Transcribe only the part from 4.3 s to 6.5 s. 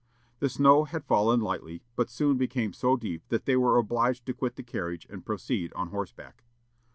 quit the carriage and proceed on horseback.